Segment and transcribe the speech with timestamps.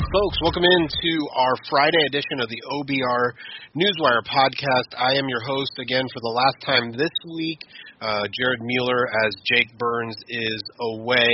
[0.00, 3.34] life folks, welcome into our Friday edition of the OBR
[3.74, 4.94] Newswire podcast.
[4.94, 7.58] I am your host again for the last time this week.
[7.98, 10.62] Uh, Jared Mueller, as Jake Burns is
[10.94, 11.32] away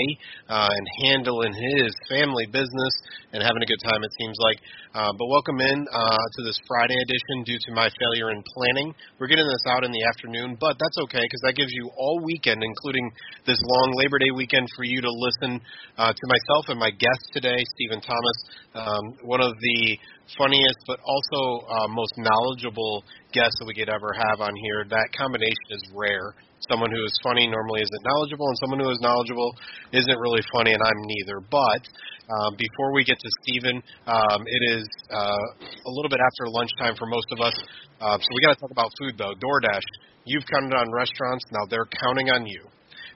[0.49, 2.95] uh, and handling his family business
[3.33, 4.59] and having a good time, it seems like.
[4.95, 8.95] Uh, but welcome in uh, to this Friday edition due to my failure in planning.
[9.19, 12.23] We're getting this out in the afternoon, but that's okay because that gives you all
[12.25, 13.11] weekend, including
[13.47, 15.61] this long Labor Day weekend, for you to listen
[15.99, 18.39] uh, to myself and my guest today, Stephen Thomas,
[18.75, 19.99] um, one of the
[20.39, 24.85] funniest but also uh, most knowledgeable guests that we could ever have on here.
[24.89, 26.35] That combination is rare
[26.69, 29.55] someone who is funny normally isn't knowledgeable, and someone who is knowledgeable
[29.93, 31.41] isn't really funny, and I'm neither.
[31.41, 31.83] But
[32.29, 35.47] um, before we get to Stephen, um, it is uh,
[35.89, 37.57] a little bit after lunchtime for most of us,
[38.01, 39.33] uh, so we got to talk about food though.
[39.41, 39.89] DoorDash,
[40.25, 42.61] you've counted on restaurants, now they're counting on you.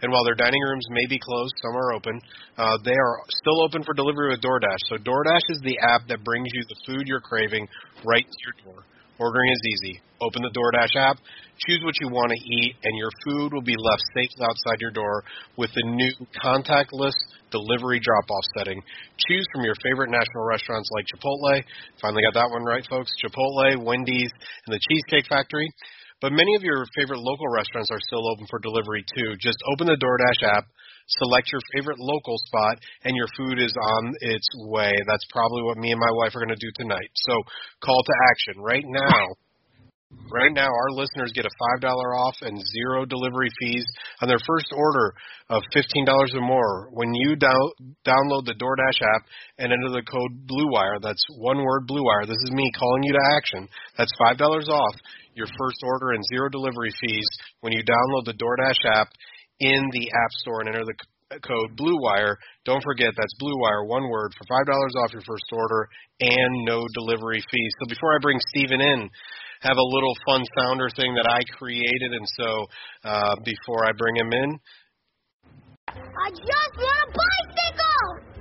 [0.05, 2.21] And while their dining rooms may be closed, some are open,
[2.61, 4.85] uh, they are still open for delivery with DoorDash.
[4.93, 7.67] So DoorDash is the app that brings you the food you're craving
[8.05, 8.85] right to your door.
[9.17, 10.03] Ordering is easy.
[10.20, 11.17] Open the DoorDash app,
[11.57, 14.91] choose what you want to eat, and your food will be left safe outside your
[14.91, 15.25] door
[15.57, 17.17] with the new contactless
[17.51, 18.83] delivery drop off setting.
[19.25, 21.64] Choose from your favorite national restaurants like Chipotle.
[22.03, 23.13] Finally got that one right, folks.
[23.25, 24.33] Chipotle, Wendy's,
[24.67, 25.70] and the Cheesecake Factory.
[26.24, 29.36] But many of your favorite local restaurants are still open for delivery too.
[29.45, 30.64] Just open the DoorDash app,
[31.20, 34.89] select your favorite local spot, and your food is on its way.
[35.07, 37.13] That's probably what me and my wife are going to do tonight.
[37.29, 37.34] So
[37.84, 39.36] call to action right now.
[40.33, 43.84] Right now, our listeners get a $5 off and zero delivery fees
[44.23, 45.13] on their first order
[45.51, 47.52] of $15 or more when you down,
[48.07, 49.27] download the DoorDash app
[49.58, 51.02] and enter the code BLUEWIRE.
[51.02, 52.27] That's one word BLUEWIRE.
[52.29, 53.68] This is me calling you to action.
[53.98, 54.95] That's $5 off
[55.34, 57.27] your first order and zero delivery fees
[57.61, 59.08] when you download the DoorDash app
[59.61, 60.95] in the App Store and enter the
[61.40, 62.36] code BLUEWIRE.
[62.64, 65.89] Don't forget that's BLUEWIRE, one word, for $5 off your first order
[66.20, 67.72] and no delivery fees.
[67.80, 69.11] So before I bring Stephen in,
[69.61, 72.66] have a little fun sounder thing that I created, and so
[73.05, 74.58] uh, before I bring him in,
[75.89, 78.34] I just want a bicycle.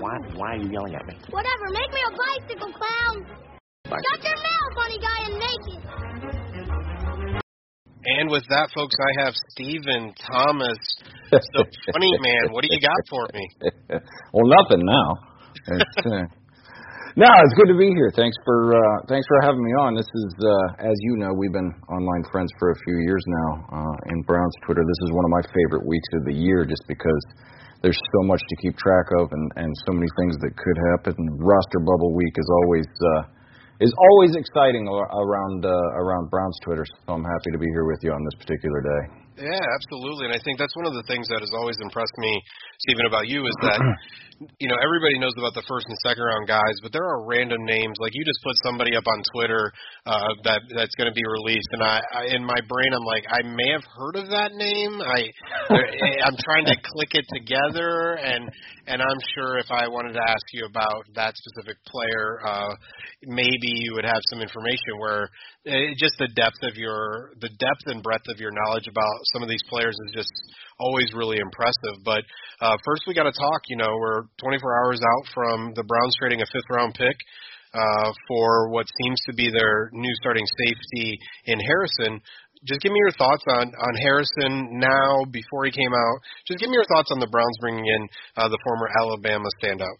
[0.00, 0.18] Why?
[0.34, 1.14] Why are you yelling at me?
[1.30, 3.26] Whatever, make me a bicycle, clown.
[3.94, 5.82] Shut your mouth, funny guy, and make it.
[8.04, 10.82] And with that, folks, I have Stephen Thomas,
[11.30, 12.52] the funny man.
[12.52, 13.44] What do you got for me?
[14.34, 15.08] well, nothing now.
[15.78, 16.26] It's, uh,
[17.22, 18.12] no, it's good to be here.
[18.12, 19.94] Thanks for uh, thanks for having me on.
[19.94, 23.50] This is, uh, as you know, we've been online friends for a few years now.
[23.72, 26.82] Uh, in Brown's Twitter, this is one of my favorite weeks of the year, just
[26.88, 27.24] because
[27.80, 31.14] there's so much to keep track of and and so many things that could happen.
[31.40, 32.90] Roster bubble week is always.
[32.90, 33.32] Uh,
[33.80, 36.84] is always exciting around uh, around Browns Twitter.
[36.86, 39.23] So I'm happy to be here with you on this particular day.
[39.34, 40.30] Yeah, absolutely.
[40.30, 42.30] And I think that's one of the things that has always impressed me,
[42.86, 43.82] Stephen, about you is that
[44.62, 47.58] you know everybody knows about the first and second round guys, but there are random
[47.66, 49.74] names like you just put somebody up on Twitter
[50.06, 53.26] uh, that that's going to be released, and I, I in my brain I'm like
[53.26, 55.02] I may have heard of that name.
[55.02, 55.26] I
[56.30, 58.46] I'm trying to click it together, and
[58.86, 62.70] and I'm sure if I wanted to ask you about that specific player, uh,
[63.26, 65.26] maybe you would have some information where
[65.66, 69.42] uh, just the depth of your the depth and breadth of your knowledge about some
[69.42, 70.32] of these players is just
[70.78, 72.04] always really impressive.
[72.04, 72.22] But
[72.60, 73.62] uh, first, we got to talk.
[73.68, 77.16] You know, we're 24 hours out from the Browns trading a fifth round pick.
[77.74, 82.22] Uh, for what seems to be their new starting safety in Harrison.
[82.62, 86.18] Just give me your thoughts on on Harrison now before he came out.
[86.46, 89.98] Just give me your thoughts on the Browns bringing in uh, the former Alabama standout.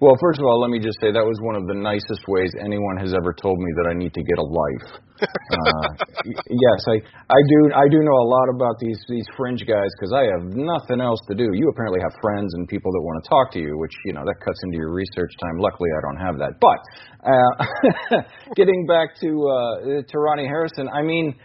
[0.00, 2.50] Well, first of all, let me just say that was one of the nicest ways
[2.58, 4.88] anyone has ever told me that I need to get a life.
[5.22, 5.88] uh,
[6.26, 6.98] yes, I
[7.30, 10.50] I do I do know a lot about these these fringe guys because I have
[10.50, 11.46] nothing else to do.
[11.54, 14.26] You apparently have friends and people that want to talk to you, which you know
[14.26, 15.62] that cuts into your research time.
[15.62, 16.58] Luckily, I don't have that.
[16.58, 16.80] But
[17.22, 18.22] uh,
[18.58, 21.38] getting back to uh, to Ronnie Harrison, I mean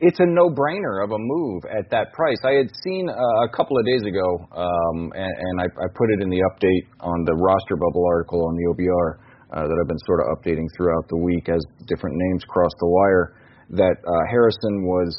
[0.00, 2.40] it's a no-brainer of a move at that price.
[2.44, 3.12] I had seen uh,
[3.44, 6.88] a couple of days ago, um, and, and I, I put it in the update
[7.00, 9.08] on the roster bubble article on the OBR
[9.52, 12.88] uh, that I've been sort of updating throughout the week as different names cross the
[12.88, 13.36] wire.
[13.70, 15.12] That uh, Harrison was,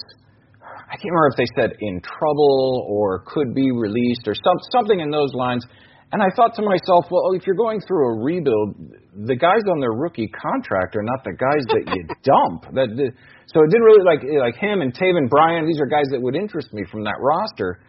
[0.65, 4.99] I can't remember if they said in trouble or could be released or some, something
[4.99, 5.63] in those lines.
[6.11, 8.97] And I thought to myself, well, if you're going through a rebuild,
[9.29, 12.73] the guys on their rookie contract are not the guys that you dump.
[12.73, 13.13] That the,
[13.53, 15.65] so it didn't really like like him and Taven Bryan.
[15.65, 17.79] These are guys that would interest me from that roster.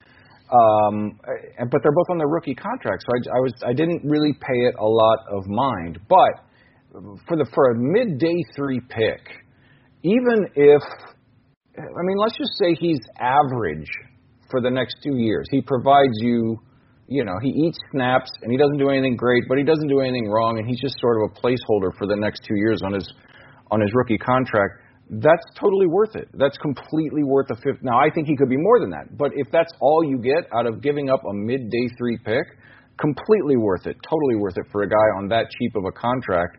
[0.51, 1.21] Um,
[1.71, 4.67] but they're both on their rookie contracts, so I, I was I didn't really pay
[4.67, 6.01] it a lot of mind.
[6.09, 6.43] But
[7.29, 9.21] for the for a mid day three pick,
[10.03, 10.83] even if
[11.79, 13.89] I mean let's just say he's average
[14.51, 16.59] for the next two years, he provides you
[17.11, 19.99] you know, he eats snaps and he doesn't do anything great, but he doesn't do
[19.99, 22.95] anything wrong, and he's just sort of a placeholder for the next two years on
[22.95, 23.13] his
[23.71, 24.79] on his rookie contract.
[25.11, 26.29] That's totally worth it.
[26.35, 27.83] That's completely worth a fifth.
[27.83, 30.47] Now, I think he could be more than that, but if that's all you get
[30.55, 32.47] out of giving up a mid day three pick,
[33.01, 33.97] completely worth it.
[34.09, 36.59] Totally worth it for a guy on that cheap of a contract,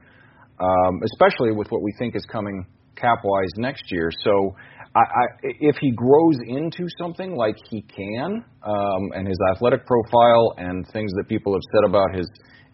[0.60, 2.66] um, especially with what we think is coming
[2.98, 4.12] cap wise next year.
[4.22, 4.54] So
[4.96, 10.56] I, I, if he grows into something like he can, um, and his athletic profile
[10.58, 12.28] and things that people have said about his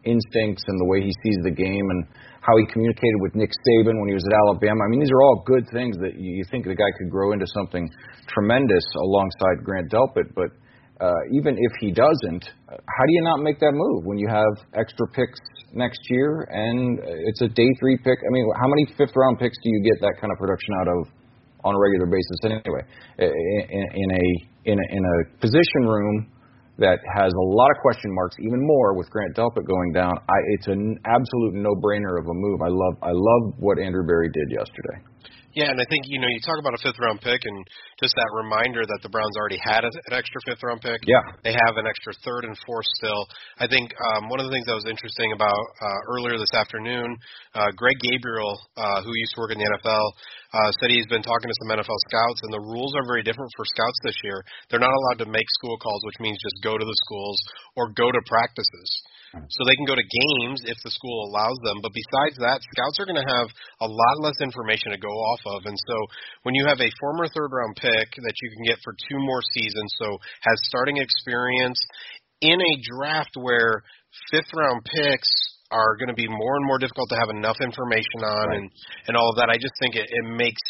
[0.05, 2.07] instincts and the way he sees the game and
[2.47, 4.79] how he communicated with Nick Saban when he was at Alabama.
[4.79, 7.45] I mean, these are all good things that you think the guy could grow into
[7.51, 7.91] something
[8.31, 10.31] tremendous alongside Grant Delpit.
[10.31, 10.55] But
[11.03, 14.63] uh, even if he doesn't, how do you not make that move when you have
[14.73, 15.39] extra picks
[15.73, 18.17] next year and it's a day three pick?
[18.17, 20.87] I mean, how many fifth round picks do you get that kind of production out
[20.87, 21.11] of
[21.63, 22.83] on a regular basis anyway.
[23.19, 24.25] In, in a
[24.71, 26.31] in a in a position room
[26.79, 30.13] that has a lot of question marks, even more with Grant Delpit going down.
[30.29, 32.61] I, it's an absolute no-brainer of a move.
[32.61, 35.01] I love I love what Andrew Berry did yesterday.
[35.57, 37.57] Yeah, and I think you know you talk about a fifth round pick and
[37.97, 41.01] just that reminder that the Browns already had a, an extra fifth round pick.
[41.09, 43.25] Yeah, they have an extra third and fourth still.
[43.57, 47.09] I think um, one of the things that was interesting about uh, earlier this afternoon,
[47.57, 50.05] uh, Greg Gabriel, uh, who used to work in the NFL,
[50.53, 53.49] uh, said he's been talking to some NFL scouts, and the rules are very different
[53.57, 54.45] for scouts this year.
[54.69, 57.41] They're not allowed to make school calls, which means just go to the schools
[57.73, 58.89] or go to practices.
[59.33, 61.83] So they can go to games if the school allows them.
[61.83, 63.49] But besides that, scouts are going to have
[63.81, 65.65] a lot less information to go off of.
[65.65, 65.95] And so
[66.43, 69.41] when you have a former third round pick that you can get for two more
[69.53, 71.79] seasons, so has starting experience
[72.41, 73.83] in a draft where
[74.31, 75.29] fifth round picks
[75.71, 78.57] are going to be more and more difficult to have enough information on right.
[78.57, 78.71] and
[79.07, 79.51] and all of that.
[79.51, 80.61] I just think it, it makes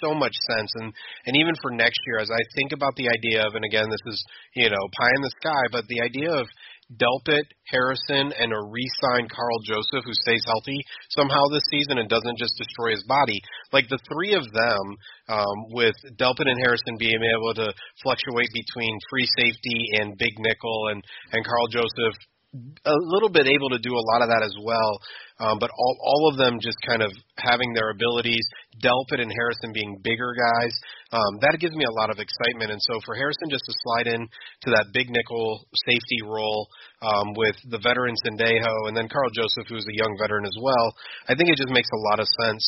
[0.00, 0.92] so much sense and
[1.26, 4.00] and even for next year as I think about the idea of and again this
[4.06, 4.24] is
[4.54, 6.48] you know pie in the sky but the idea of
[6.94, 10.78] Delpit, Harrison, and a re-signed Karl Joseph who stays healthy
[11.10, 13.40] somehow this season and doesn't just destroy his body.
[13.72, 14.84] Like the three of them,
[15.28, 20.88] um, with Delpit and Harrison being able to fluctuate between free safety and big nickel,
[20.90, 21.02] and
[21.32, 22.14] and Karl Joseph
[22.84, 25.00] a little bit able to do a lot of that as well.
[25.38, 28.40] Um, but all all of them just kind of having their abilities,
[28.80, 30.72] Delpit and Harrison being bigger guys,
[31.12, 32.72] um, that gives me a lot of excitement.
[32.72, 36.68] And so for Harrison just to slide in to that big nickel safety role
[37.04, 40.88] um, with the veteran Sendejo and then Karl Joseph, who's a young veteran as well,
[41.28, 42.64] I think it just makes a lot of sense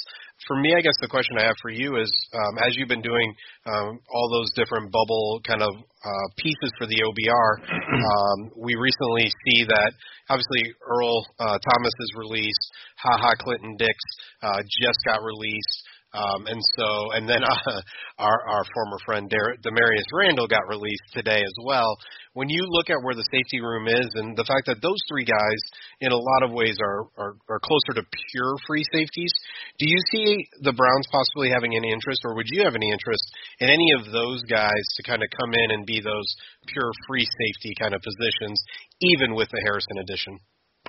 [0.47, 3.03] for me, I guess the question I have for you is, um, as you've been
[3.03, 3.35] doing
[3.67, 9.27] um, all those different bubble kind of uh, pieces for the OBR, um, we recently
[9.27, 9.93] see that
[10.31, 12.65] obviously Earl uh, Thomas is released,
[13.03, 13.97] Ha Ha Clinton Dix
[14.43, 15.88] uh, just got released.
[16.15, 17.81] Um, and so, and then uh,
[18.19, 21.97] our our former friend Dar- Damarious Randall got released today as well.
[22.33, 25.25] When you look at where the safety room is, and the fact that those three
[25.29, 25.61] guys,
[26.01, 29.33] in a lot of ways, are are, are closer to pure free safeties,
[29.79, 33.25] do you see the Browns possibly having any interest, or would you have any interest
[33.61, 36.29] in any of those guys to kind of come in and be those
[36.73, 38.57] pure free safety kind of positions,
[39.01, 40.41] even with the Harrison addition?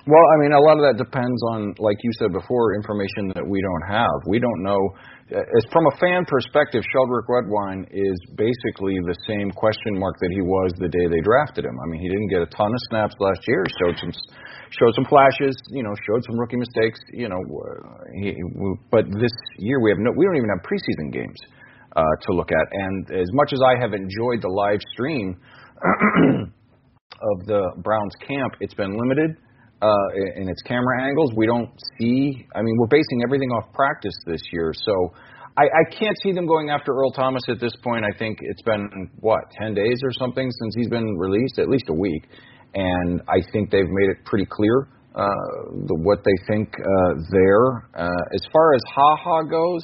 [0.08, 3.44] Well, I mean, a lot of that depends on, like you said before, information that
[3.44, 4.16] we don't have.
[4.24, 4.80] We don't know.
[5.28, 10.40] As from a fan perspective, Sheldrick Redwine is basically the same question mark that he
[10.40, 11.76] was the day they drafted him.
[11.76, 13.60] I mean, he didn't get a ton of snaps last year.
[13.76, 14.12] Showed some,
[14.72, 15.52] showed some flashes.
[15.68, 16.98] You know, showed some rookie mistakes.
[17.12, 17.40] You know,
[18.24, 18.40] he,
[18.88, 20.16] but this year we have no.
[20.16, 21.38] We don't even have preseason games
[21.92, 22.66] uh, to look at.
[22.72, 25.36] And as much as I have enjoyed the live stream
[27.20, 29.36] of the Browns camp, it's been limited
[29.82, 31.32] uh, in its camera angles.
[31.36, 32.46] We don't see.
[32.54, 35.12] I mean, we're basing everything off practice this year, so
[35.56, 38.04] I, I can't see them going after Earl Thomas at this point.
[38.04, 41.88] I think it's been what ten days or something since he's been released, at least
[41.88, 42.28] a week,
[42.74, 45.26] and I think they've made it pretty clear uh,
[45.86, 47.88] the, what they think uh, there.
[47.94, 49.82] Uh, as far as Ha Ha goes,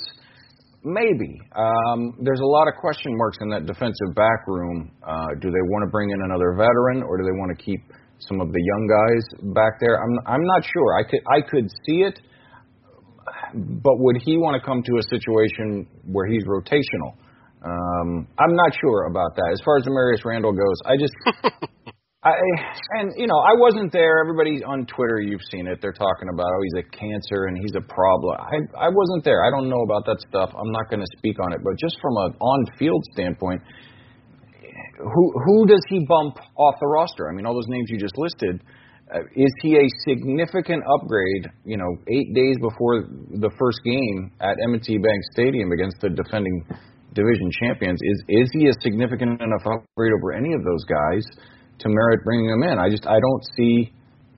[0.85, 4.93] maybe um, there's a lot of question marks in that defensive back room.
[5.03, 7.81] Uh, do they want to bring in another veteran, or do they want to keep
[8.19, 10.01] some of the young guys back there?
[10.03, 10.97] I'm I'm not sure.
[10.99, 12.21] I could I could see it,
[13.55, 17.15] but would he want to come to a situation where he's rotational?
[17.65, 19.51] Um, I'm not sure about that.
[19.53, 21.15] As far as Damarious Randall goes, I just
[22.27, 22.35] I
[22.99, 24.19] and you know I wasn't there.
[24.19, 25.79] Everybody on Twitter, you've seen it.
[25.81, 28.35] They're talking about oh he's a cancer and he's a problem.
[28.39, 29.45] I I wasn't there.
[29.47, 30.51] I don't know about that stuff.
[30.55, 31.61] I'm not going to speak on it.
[31.63, 33.63] But just from an on-field standpoint,
[34.99, 37.29] who who does he bump off the roster?
[37.29, 38.63] I mean, all those names you just listed.
[39.13, 41.47] Uh, is he a significant upgrade?
[41.65, 43.07] You know, eight days before
[43.39, 46.67] the first game at M&T Bank Stadium against the defending
[47.15, 51.25] division champions, is is he a significant enough upgrade over any of those guys?
[51.81, 52.79] to merit bringing him in.
[52.79, 53.93] I just I don't see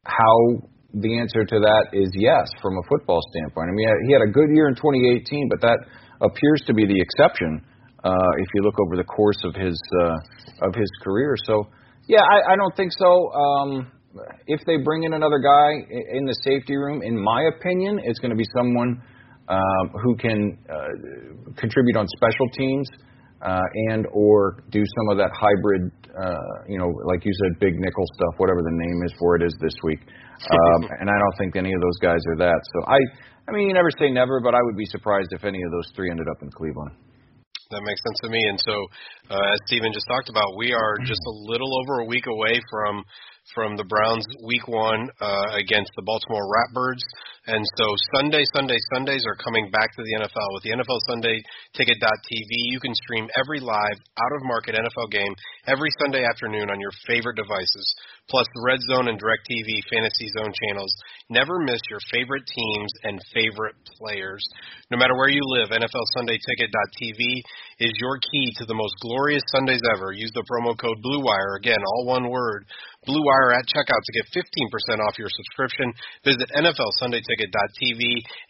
[0.05, 0.63] how
[0.95, 3.71] the answer to that is yes from a football standpoint.
[3.71, 5.79] I mean, he had a good year in 2018, but that
[6.23, 7.63] appears to be the exception
[8.05, 11.35] if you look over the course of his uh, of his career.
[11.45, 11.67] So,
[12.07, 13.33] yeah, I, I don't think so.
[13.33, 13.93] Um,
[14.47, 18.31] if they bring in another guy in the safety room, in my opinion, it's going
[18.31, 19.03] to be someone
[19.49, 22.89] um, who can uh, contribute on special teams
[23.43, 27.79] uh, and or do some of that hybrid, uh, you know, like you said, big
[27.79, 30.01] nickel stuff, whatever the name is for it is this week.
[30.03, 32.61] Um, and I don't think any of those guys are that.
[32.75, 32.99] So I,
[33.49, 35.93] I mean, you never say never, but I would be surprised if any of those
[35.95, 36.97] three ended up in Cleveland.
[37.71, 38.41] That makes sense to me.
[38.49, 38.73] And so,
[39.29, 42.57] uh, as Steven just talked about, we are just a little over a week away
[42.71, 43.05] from
[43.55, 47.05] from the Browns' Week One uh, against the Baltimore Ratbirds.
[47.49, 50.53] And so Sunday, Sunday, Sundays are coming back to the NFL.
[50.53, 51.41] With the NFL Sunday
[51.73, 55.33] Ticket.tv, you can stream every live, out of market NFL game
[55.67, 57.89] every Sunday afternoon on your favorite devices,
[58.29, 60.93] plus the Red Zone and DirecTV Fantasy Zone channels.
[61.33, 64.45] Never miss your favorite teams and favorite players.
[64.93, 67.21] No matter where you live, NFL Sunday Ticket.tv
[67.81, 70.13] is your key to the most glorious Sundays ever.
[70.13, 72.67] Use the promo code BLUEWIRE, again, all one word,
[73.07, 75.93] Blue At checkout to get 15% off your subscription.
[76.25, 78.01] Visit NFLSundayTicket.tv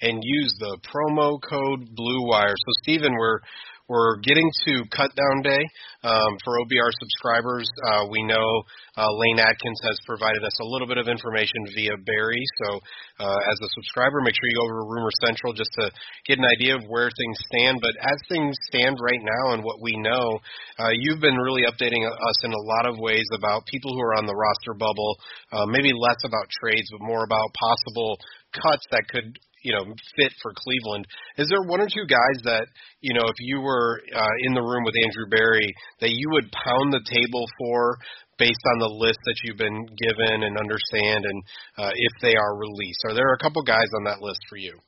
[0.03, 2.57] and use the promo code BlueWire.
[2.57, 3.41] So, Steven, we're
[3.89, 5.65] we're getting to cut down day
[6.05, 7.69] um, for OBR subscribers.
[7.89, 8.63] Uh, we know
[9.01, 12.45] uh, Lane Atkins has provided us a little bit of information via Barry.
[12.63, 12.81] So,
[13.25, 15.91] uh, as a subscriber, make sure you go over to Rumor Central just to
[16.29, 17.81] get an idea of where things stand.
[17.81, 20.39] But as things stand right now and what we know,
[20.79, 24.21] uh, you've been really updating us in a lot of ways about people who are
[24.21, 25.17] on the roster bubble,
[25.51, 28.19] uh, maybe less about trades, but more about possible
[28.53, 29.85] cuts that could you know
[30.17, 31.07] fit for Cleveland.
[31.37, 32.67] Is there one or two guys that
[33.01, 36.51] you know if you were uh, in the room with Andrew Berry that you would
[36.53, 37.99] pound the table for
[38.39, 41.43] based on the list that you've been given and understand and
[41.77, 43.03] uh, if they are released?
[43.07, 44.79] Are there a couple guys on that list for you?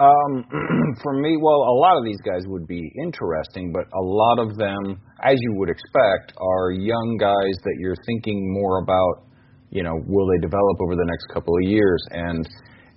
[0.00, 0.46] Um,
[1.02, 4.56] for me, well, a lot of these guys would be interesting, but a lot of
[4.56, 9.26] them, as you would expect, are young guys that you're thinking more about.
[9.70, 12.02] You know, will they develop over the next couple of years?
[12.10, 12.48] And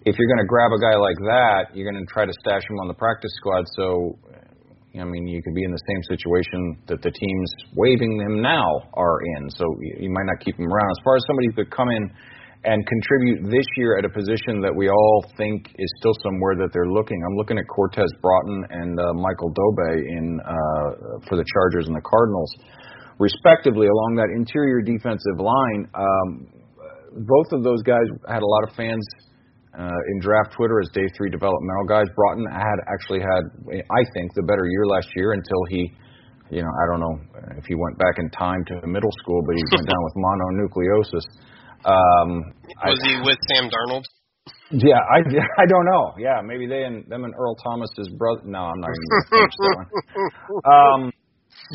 [0.06, 2.64] if you're going to grab a guy like that, you're going to try to stash
[2.68, 3.64] him on the practice squad.
[3.76, 4.20] So,
[5.00, 8.84] I mean, you could be in the same situation that the teams waiving him now
[8.94, 9.50] are in.
[9.50, 9.64] So
[10.00, 10.90] you might not keep him around.
[10.92, 12.12] As far as somebody who could come in
[12.64, 16.72] and contribute this year at a position that we all think is still somewhere that
[16.72, 17.20] they're looking.
[17.24, 21.96] I'm looking at Cortez Broughton and uh, Michael Dogbe in uh, for the Chargers and
[21.96, 22.52] the Cardinals,
[23.20, 25.92] respectively, along that interior defensive line.
[25.92, 26.48] Um,
[27.28, 29.04] both of those guys had a lot of fans
[29.78, 32.06] uh, in draft Twitter as day three developmental guys.
[32.16, 35.92] Broughton had actually had, I think, the better year last year until he,
[36.50, 37.16] you know, I don't know
[37.58, 41.26] if he went back in time to middle school, but he went down with mononucleosis.
[41.86, 42.54] Um,
[42.86, 44.06] Was I, he with Sam Darnold?
[44.72, 45.20] Yeah, I,
[45.62, 46.14] I don't know.
[46.18, 48.42] Yeah, maybe they and them and Earl Thomas's brother.
[48.46, 49.90] No, I'm not even going to finish that one.
[50.64, 51.12] Um,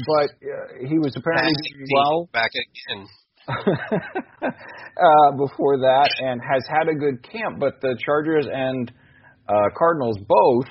[0.07, 1.52] but uh, he was apparently
[1.95, 2.28] well.
[2.33, 3.07] Back again.
[4.43, 7.59] uh, before that and has had a good camp.
[7.59, 8.93] But the Chargers and
[9.49, 10.69] uh, Cardinals both,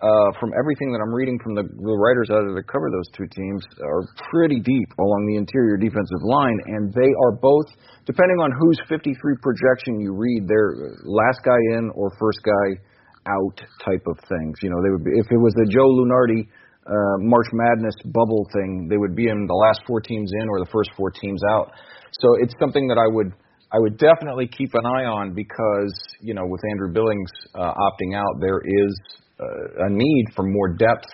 [0.00, 3.28] uh, from everything that I'm reading from the, the writers out the cover those two
[3.28, 7.68] teams, are pretty deep along the interior defensive line, and they are both,
[8.04, 12.80] depending on whose 53 projection you read, they're last guy in or first guy
[13.28, 14.56] out type of things.
[14.64, 16.48] You know, they would be, if it was the Joe Lunardi
[16.86, 20.58] uh, March Madness bubble thing, they would be in the last four teams in or
[20.60, 21.72] the first four teams out.
[22.12, 23.32] So it's something that I would
[23.70, 28.16] I would definitely keep an eye on because you know with Andrew Billings uh, opting
[28.16, 28.92] out, there is
[29.38, 31.06] uh, a need for more depth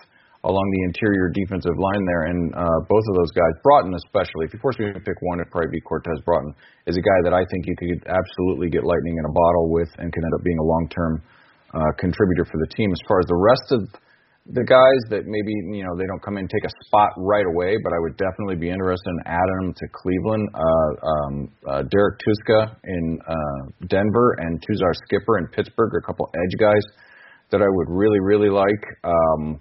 [0.47, 4.47] along the interior defensive line there, and uh, both of those guys, Broughton especially.
[4.47, 6.55] If you force me to pick one, it'd probably be Cortez Broughton.
[6.87, 9.91] Is a guy that I think you could absolutely get lightning in a bottle with,
[9.99, 11.13] and can end up being a long-term
[11.75, 12.95] uh, contributor for the team.
[12.95, 13.81] As far as the rest of
[14.53, 17.47] the guys that maybe you know they don't come in and take a spot right
[17.47, 20.47] away, but I would definitely be interested in adding them to Cleveland.
[20.55, 21.35] Uh, um,
[21.67, 26.55] uh, Derrek Tuszka in uh, Denver and Tuzar Skipper in Pittsburgh are a couple edge
[26.61, 26.85] guys
[27.51, 28.83] that I would really really like.
[29.03, 29.61] Um,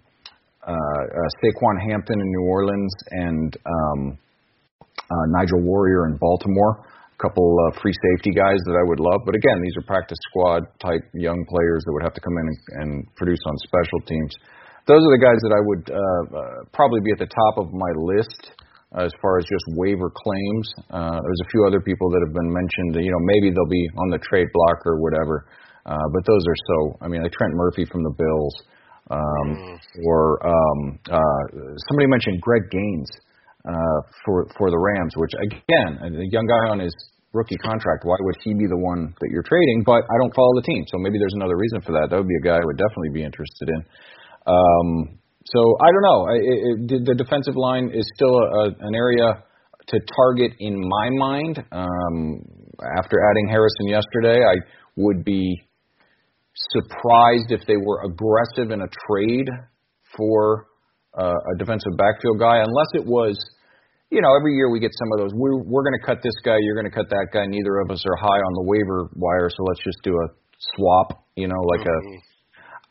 [0.65, 4.17] uh, uh, Saquan Hampton in New Orleans and um,
[4.97, 6.81] uh, Nigel Warrior in Baltimore.
[6.81, 10.17] A couple uh, free safety guys that I would love, but again, these are practice
[10.29, 13.99] squad type young players that would have to come in and, and produce on special
[14.05, 14.35] teams.
[14.85, 17.73] Those are the guys that I would uh, uh, probably be at the top of
[17.73, 18.53] my list
[18.93, 20.65] as far as just waiver claims.
[20.93, 23.01] Uh, there's a few other people that have been mentioned.
[23.01, 25.49] You know, maybe they'll be on the trade block or whatever.
[25.85, 26.77] Uh, but those are so.
[27.01, 28.55] I mean, like Trent Murphy from the Bills,
[29.09, 29.77] um, mm.
[30.05, 30.79] or um,
[31.13, 31.43] uh,
[31.89, 33.09] somebody mentioned Greg Gaines
[33.65, 36.93] uh, for for the Rams, which again, a young guy on his
[37.33, 38.01] rookie contract.
[38.01, 39.83] Why would he be the one that you're trading?
[39.85, 42.09] But I don't follow the team, so maybe there's another reason for that.
[42.09, 43.85] That would be a guy I would definitely be interested in.
[44.45, 46.27] Um, so I don't know.
[46.29, 49.43] It, it, the defensive line is still a, an area
[49.87, 51.63] to target in my mind.
[51.71, 52.41] Um,
[52.97, 54.55] after adding Harrison yesterday, I
[54.95, 55.61] would be
[56.71, 59.49] surprised if they were aggressive in a trade
[60.17, 60.67] for
[61.17, 63.37] uh, a defensive backfield guy, unless it was,
[64.09, 65.31] you know, every year we get some of those.
[65.35, 67.45] We're, we're going to cut this guy, you're going to cut that guy.
[67.45, 70.27] Neither of us are high on the waiver wire, so let's just do a
[70.75, 72.15] swap, you know, like mm-hmm.
[72.15, 72.34] a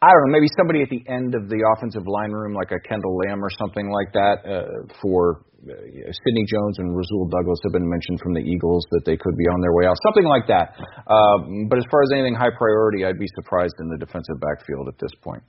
[0.04, 2.80] I don't know, maybe somebody at the end of the offensive line room, like a
[2.84, 5.72] Kendall Lamm or something like that, uh, for uh,
[6.12, 9.48] Sidney Jones and Rasul Douglas have been mentioned from the Eagles that they could be
[9.48, 10.76] on their way out, something like that.
[11.08, 14.92] Um, but as far as anything high priority, I'd be surprised in the defensive backfield
[14.92, 15.40] at this point.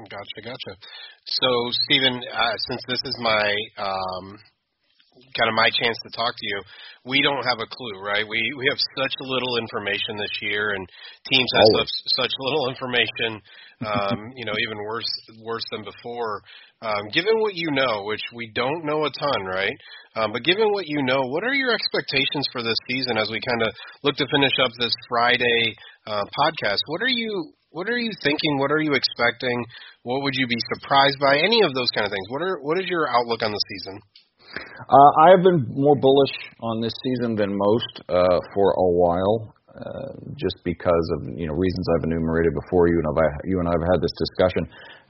[0.00, 0.72] Gotcha, gotcha.
[1.28, 1.50] So,
[1.84, 4.40] Stephen, uh, since this is my um,
[5.36, 6.58] kind of my chance to talk to you.
[7.04, 8.24] We don't have a clue, right?
[8.26, 10.84] We we have such little information this year, and
[11.28, 11.92] teams have such
[12.24, 13.40] such little information.
[13.80, 15.08] Um, you know, even worse
[15.40, 16.42] worse than before.
[16.82, 19.76] Um, given what you know, which we don't know a ton, right?
[20.16, 23.40] Um, but given what you know, what are your expectations for this season as we
[23.40, 23.72] kind of
[24.04, 25.74] look to finish up this Friday
[26.06, 26.84] uh, podcast?
[26.86, 28.58] What are you what are you thinking?
[28.58, 29.64] What are you expecting?
[30.02, 31.38] What would you be surprised by?
[31.38, 32.26] Any of those kind of things.
[32.28, 34.00] What are what is your outlook on the season?
[34.88, 39.54] Uh, I have been more bullish on this season than most uh, for a while,
[39.70, 43.68] uh, just because of you know reasons I've enumerated before you and I've you and
[43.68, 44.62] I have had this discussion.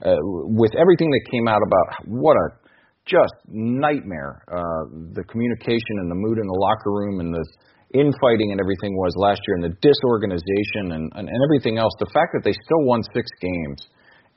[0.05, 0.21] Uh,
[0.53, 2.47] with everything that came out about what a
[3.05, 4.85] just nightmare uh,
[5.17, 7.45] the communication and the mood in the locker room and the
[7.97, 11.91] infighting and everything was last year and the disorganization and, and, and everything else.
[11.99, 13.89] The fact that they still won six games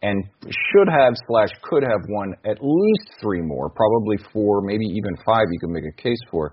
[0.03, 0.25] and
[0.73, 5.47] should have slash could have won at least three more, probably four, maybe even five.
[5.53, 6.53] You could make a case for.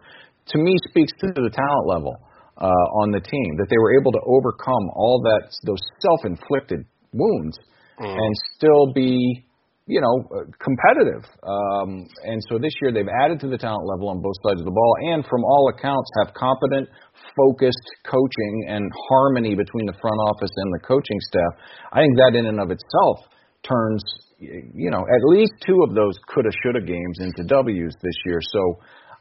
[0.53, 2.15] To me, speaks to the talent level
[2.61, 7.57] uh, on the team that they were able to overcome all that those self-inflicted wounds
[7.97, 8.05] mm.
[8.05, 9.43] and still be,
[9.87, 11.25] you know, uh, competitive.
[11.41, 14.65] Um, and so this year they've added to the talent level on both sides of
[14.69, 16.87] the ball, and from all accounts have competent,
[17.33, 21.53] focused coaching and harmony between the front office and the coaching staff.
[21.91, 23.25] I think that in and of itself
[23.65, 24.05] turns,
[24.39, 28.39] you know, at least two of those coulda, shoulda games into W's this year.
[28.53, 28.61] So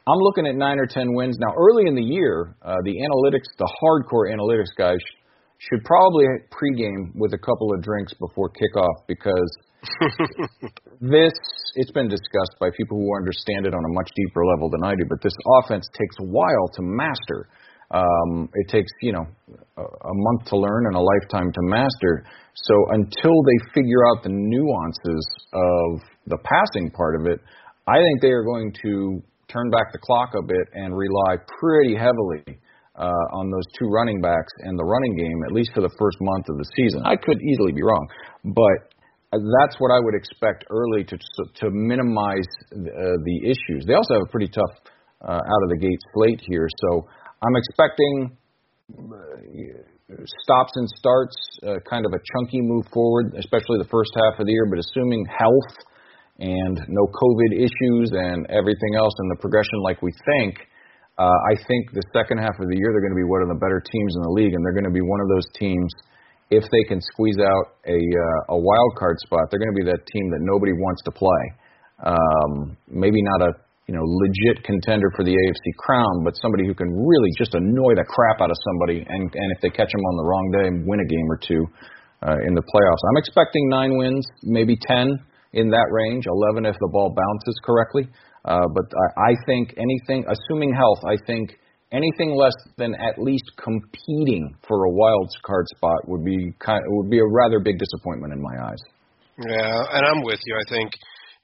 [0.07, 1.37] I'm looking at nine or ten wins.
[1.39, 4.97] Now, early in the year, uh, the analytics, the hardcore analytics guys
[5.59, 9.51] should probably pregame with a couple of drinks before kickoff because
[11.01, 11.33] this
[11.75, 14.95] it's been discussed by people who understand it on a much deeper level than I
[14.95, 15.05] do.
[15.07, 17.49] But this offense takes a while to master.
[17.91, 19.25] Um, it takes you know
[19.77, 22.25] a, a month to learn and a lifetime to master.
[22.55, 27.39] So until they figure out the nuances of the passing part of it,
[27.87, 31.95] I think they are going to turn back the clock a bit and rely pretty
[31.95, 32.59] heavily
[32.95, 36.17] uh, on those two running backs and the running game, at least for the first
[36.21, 37.01] month of the season.
[37.05, 38.07] I could easily be wrong,
[38.43, 38.91] but
[39.31, 43.85] that's what I would expect early to to minimize uh, the issues.
[43.87, 44.75] They also have a pretty tough
[45.23, 47.07] uh, out of the gate slate here, so
[47.41, 48.37] I'm expecting
[48.91, 54.39] uh, stops and starts, uh, kind of a chunky move forward, especially the first half
[54.39, 54.67] of the year.
[54.69, 55.73] But assuming health
[56.41, 60.57] and no COVID issues and everything else in the progression like we think,
[61.21, 63.49] uh, I think the second half of the year they're going to be one of
[63.53, 65.93] the better teams in the league, and they're going to be one of those teams.
[66.49, 69.87] If they can squeeze out a uh, a wild card spot, they're going to be
[69.87, 71.43] that team that nobody wants to play.
[72.01, 73.51] Um, maybe not a
[73.85, 77.93] you know, legit contender for the AFC crown, but somebody who can really just annoy
[77.93, 80.65] the crap out of somebody, and and if they catch them on the wrong day,
[80.67, 81.63] and win a game or two
[82.25, 83.03] uh, in the playoffs.
[83.11, 85.21] I'm expecting nine wins, maybe ten
[85.53, 88.07] in that range, 11 if the ball bounces correctly.
[88.45, 88.85] Uh, but
[89.17, 91.57] I, I think anything, assuming health, I think
[91.91, 97.09] anything less than at least competing for a wild card spot would be kind would
[97.09, 98.81] be a rather big disappointment in my eyes.
[99.37, 100.55] Yeah, and I'm with you.
[100.55, 100.91] I think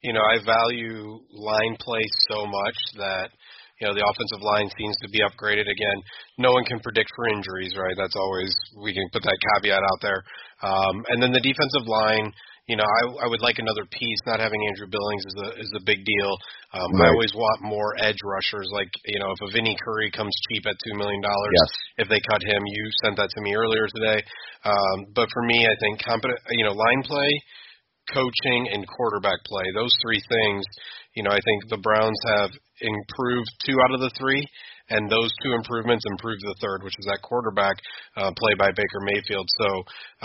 [0.02, 3.30] you know I value line play so much that
[3.80, 6.00] you know the offensive line seems to be upgraded again.
[6.38, 7.96] No one can predict for injuries, right?
[7.98, 8.50] That's always
[8.82, 10.24] we can put that caveat out there.
[10.64, 12.34] Um, and then the defensive line,
[12.68, 14.20] you know, I, I would like another piece.
[14.28, 16.32] Not having Andrew Billings is a is a big deal.
[16.76, 17.08] Um, right.
[17.08, 18.68] I always want more edge rushers.
[18.76, 22.04] Like you know, if a Vinny Curry comes cheap at two million dollars, yes.
[22.04, 24.20] if they cut him, you sent that to me earlier today.
[24.68, 27.32] Um, but for me, I think competent, you know, line play,
[28.12, 29.64] coaching, and quarterback play.
[29.74, 30.66] Those three things.
[31.16, 32.52] You know, I think the Browns have
[32.84, 34.44] improved two out of the three
[34.90, 37.76] and those two improvements improved the third, which is that quarterback
[38.16, 39.48] uh, play by Baker Mayfield.
[39.60, 39.68] So,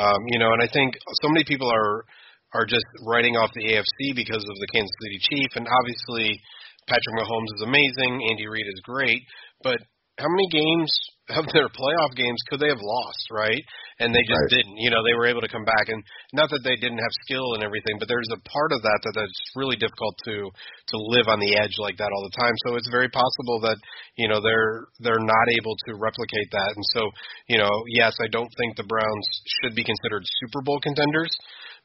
[0.03, 2.05] um, you know, and I think so many people are
[2.55, 5.51] are just writing off the AFC because of the Kansas City Chief.
[5.57, 6.41] And obviously,
[6.89, 8.27] Patrick Mahomes is amazing.
[8.29, 9.23] Andy Reid is great.
[9.63, 9.79] But
[10.19, 10.93] how many games
[11.39, 13.63] of their playoff games could they have lost, right?
[14.03, 14.59] And they just right.
[14.59, 14.77] didn't.
[14.77, 16.03] You know, they were able to come back, and
[16.35, 19.15] not that they didn't have skill and everything, but there's a part of that that
[19.15, 22.53] that's really difficult to to live on the edge like that all the time.
[22.67, 23.79] So it's very possible that
[24.19, 26.75] you know they're they're not able to replicate that.
[26.75, 27.09] And so,
[27.47, 29.27] you know, yes, I don't think the Browns
[29.63, 31.33] should be considered Super Bowl contenders,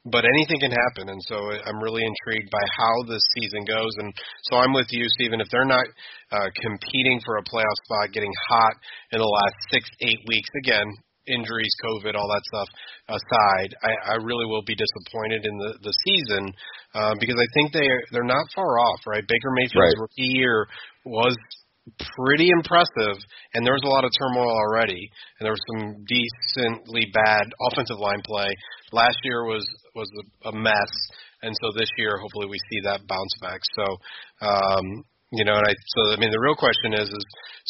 [0.04, 3.92] but anything can happen, and so I'm really intrigued by how this season goes.
[3.98, 4.12] And
[4.44, 5.40] so I'm with you, Stephen.
[5.40, 5.84] If they're not
[6.32, 8.74] uh, competing for a playoff spot, getting hot
[9.12, 10.86] in the last six, eight weeks, again,
[11.26, 12.68] injuries, COVID, all that stuff
[13.20, 16.52] aside, I, I really will be disappointed in the the season
[16.94, 19.00] uh, because I think they are, they're not far off.
[19.06, 20.00] Right, Baker Mayfield's right.
[20.00, 20.66] rookie year
[21.04, 21.36] was
[22.16, 23.16] pretty impressive,
[23.54, 27.98] and there was a lot of turmoil already, and there was some decently bad offensive
[27.98, 28.48] line play.
[28.92, 30.08] Last year was was
[30.44, 30.92] a, mess,
[31.42, 33.60] and so this year, hopefully, we see that bounce back.
[33.74, 33.84] So,
[34.46, 37.24] um, you know, and I so I mean, the real question is, is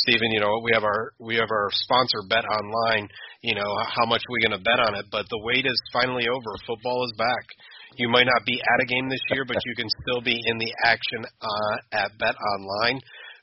[0.07, 3.09] Stephen, you know, we have our we have our sponsor Bet Online.
[3.43, 5.07] You know, how much are we going to bet on it?
[5.11, 6.55] But the wait is finally over.
[6.67, 7.47] Football is back.
[7.97, 10.59] You might not be at a game this year, but you can still be in
[10.59, 13.01] the action uh, at Bet Online.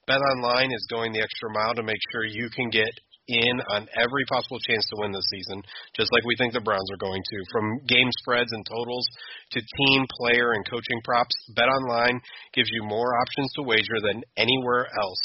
[0.09, 2.89] BetOnline is going the extra mile to make sure you can get
[3.27, 5.61] in on every possible chance to win this season,
[5.97, 7.37] just like we think the Browns are going to.
[7.51, 9.05] From game spreads and totals
[9.51, 12.21] to team, player, and coaching props, BetOnline
[12.53, 15.23] gives you more options to wager than anywhere else.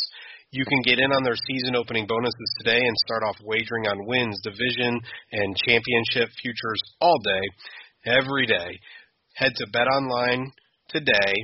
[0.50, 4.06] You can get in on their season opening bonuses today and start off wagering on
[4.06, 4.98] wins, division,
[5.32, 7.44] and championship futures all day,
[8.18, 8.80] every day.
[9.34, 10.50] Head to BetOnline
[10.88, 11.34] today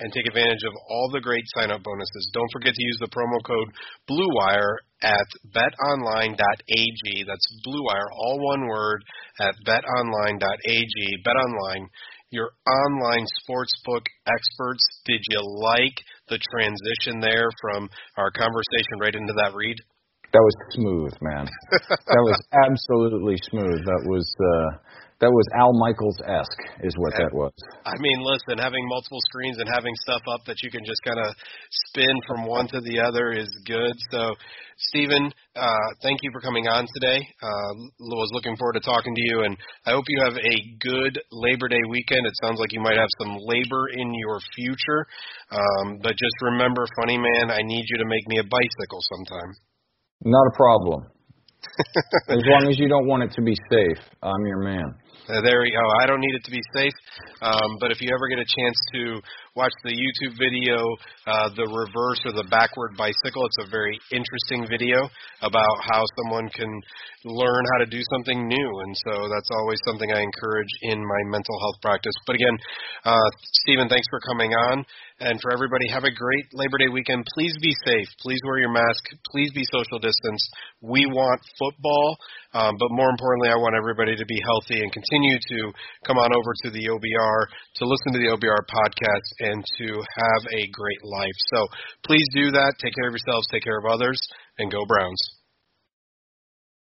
[0.00, 2.30] and take advantage of all the great sign up bonuses.
[2.32, 3.68] Don't forget to use the promo code
[4.08, 7.24] BLUEWIRE at betonline.ag.
[7.26, 9.04] That's BLUEWIRE, all one word,
[9.40, 10.96] at betonline.ag.
[11.24, 11.86] BetOnline,
[12.30, 14.84] your online sportsbook experts.
[15.04, 15.96] Did you like
[16.28, 19.76] the transition there from our conversation right into that read?
[20.32, 21.48] That was smooth, man.
[21.88, 23.84] that was absolutely smooth.
[23.84, 24.78] That was uh
[25.20, 27.52] that was Al Michaels esque, is what that was.
[27.84, 31.20] I mean, listen, having multiple screens and having stuff up that you can just kind
[31.20, 31.36] of
[31.92, 33.92] spin from one to the other is good.
[34.08, 34.32] So,
[34.88, 37.20] Stephen, uh, thank you for coming on today.
[37.20, 41.20] Uh, was looking forward to talking to you, and I hope you have a good
[41.28, 42.24] Labor Day weekend.
[42.24, 45.04] It sounds like you might have some labor in your future,
[45.52, 49.52] um, but just remember, funny man, I need you to make me a bicycle sometime.
[50.24, 51.12] Not a problem.
[52.28, 54.94] as long as you don't want it to be safe, I'm your man.
[55.28, 55.84] Uh, there we go.
[56.02, 56.96] I don't need it to be safe,
[57.42, 59.20] um, but if you ever get a chance to
[59.54, 60.80] watch the YouTube video,
[61.26, 64.98] uh, the reverse or the backward bicycle, it's a very interesting video
[65.42, 66.72] about how someone can
[67.24, 71.20] learn how to do something new, and so that's always something I encourage in my
[71.28, 72.14] mental health practice.
[72.26, 72.56] But again,
[73.04, 73.28] uh,
[73.64, 74.84] Stephen, thanks for coming on.
[75.20, 77.26] And for everybody, have a great Labor Day weekend.
[77.36, 78.08] Please be safe.
[78.20, 79.04] Please wear your mask.
[79.30, 80.40] Please be social distance.
[80.80, 82.16] We want football,
[82.52, 85.72] um, but more importantly, I want everybody to be healthy and continue to
[86.06, 87.40] come on over to the OBR
[87.76, 91.38] to listen to the OBR podcast and to have a great life.
[91.54, 91.66] So
[92.06, 92.74] please do that.
[92.82, 93.46] Take care of yourselves.
[93.50, 94.20] Take care of others,
[94.58, 95.39] and go Browns.